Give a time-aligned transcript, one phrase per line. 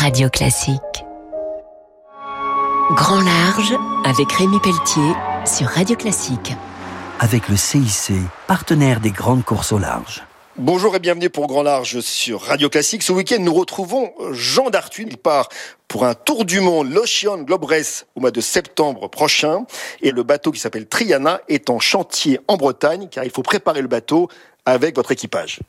[0.00, 1.04] Radio Classique.
[2.92, 3.74] Grand Large
[4.06, 5.12] avec Rémi Pelletier
[5.44, 6.54] sur Radio Classique.
[7.18, 8.14] Avec le CIC,
[8.46, 10.24] partenaire des grandes courses au large.
[10.56, 13.02] Bonjour et bienvenue pour Grand Large sur Radio Classique.
[13.02, 15.04] Ce week-end, nous retrouvons Jean Dartuy.
[15.06, 15.50] Il part
[15.86, 19.66] pour un tour du monde, l'Ocean Globe Race, au mois de septembre prochain.
[20.00, 23.82] Et le bateau qui s'appelle Triana est en chantier en Bretagne, car il faut préparer
[23.82, 24.28] le bateau
[24.66, 25.60] avec votre équipage.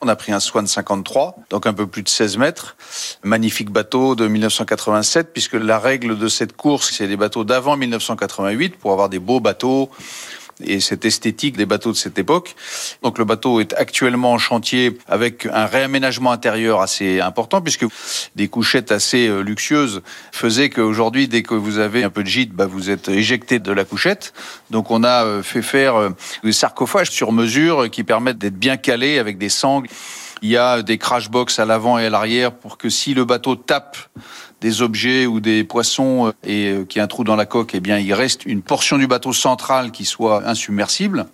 [0.00, 2.76] On a pris un Swan 53, donc un peu plus de 16 mètres.
[3.22, 8.76] Magnifique bateau de 1987, puisque la règle de cette course, c'est les bateaux d'avant 1988,
[8.76, 9.90] pour avoir des beaux bateaux
[10.64, 12.54] et cette esthétique des bateaux de cette époque.
[13.02, 17.86] Donc le bateau est actuellement en chantier avec un réaménagement intérieur assez important puisque
[18.36, 22.52] des couchettes assez euh, luxueuses faisaient qu'aujourd'hui, dès que vous avez un peu de gîte,
[22.52, 24.32] bah, vous êtes éjecté de la couchette.
[24.70, 26.10] Donc on a euh, fait faire euh,
[26.44, 29.88] des sarcophages sur mesure qui permettent d'être bien calés avec des sangles.
[30.42, 33.24] Il y a des crash box à l'avant et à l'arrière pour que si le
[33.24, 33.96] bateau tape
[34.60, 37.46] des objets ou des poissons euh, et euh, qu'il y a un trou dans la
[37.46, 41.26] coque, eh bien, il reste une portion du bateau central qui soit insubmersible.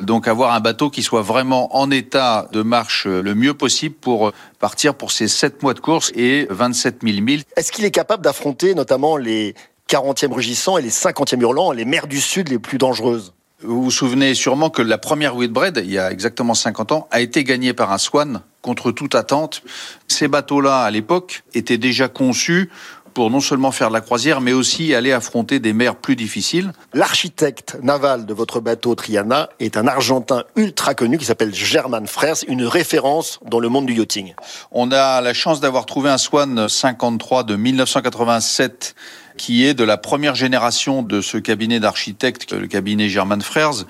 [0.00, 3.94] Donc, avoir un bateau qui soit vraiment en état de marche euh, le mieux possible
[3.94, 7.42] pour partir pour ces 7 mois de course et 27 000 milles.
[7.56, 9.54] Est-ce qu'il est capable d'affronter notamment les
[9.88, 13.32] 40e rugissants et les 50e hurlants, les mers du Sud les plus dangereuses?
[13.60, 17.20] Vous vous souvenez sûrement que la première Whitbread, il y a exactement 50 ans, a
[17.20, 19.62] été gagnée par un Swan contre toute attente.
[20.08, 22.70] Ces bateaux-là, à l'époque, étaient déjà conçus
[23.12, 26.72] pour non seulement faire de la croisière, mais aussi aller affronter des mers plus difficiles.
[26.94, 32.36] L'architecte naval de votre bateau Triana est un Argentin ultra connu qui s'appelle German Frères,
[32.48, 34.34] une référence dans le monde du yachting.
[34.70, 38.94] On a la chance d'avoir trouvé un Swan 53 de 1987
[39.36, 43.84] qui est de la première génération de ce cabinet d'architectes, le cabinet German Frères,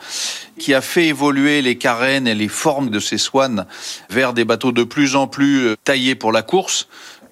[0.59, 3.67] qui a fait évoluer les carènes et les formes de ces swans
[4.11, 6.89] vers des bateaux de plus en plus taillés pour la course.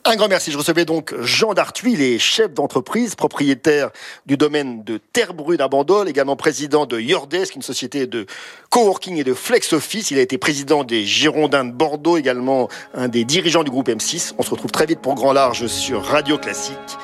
[0.06, 0.50] Un grand merci.
[0.50, 3.90] Je recevais donc Jean Dartuy, les chef d'entreprise, propriétaire
[4.24, 8.24] du domaine de Terre-Brune à Bandol, également président de Yordesk, une société de
[8.70, 10.10] coworking et de flex office.
[10.10, 14.32] Il a été président des Girondins de Bordeaux, également un des dirigeants du groupe M6.
[14.38, 16.96] On se retrouve très vite pour Grand Large sur Radio Classique.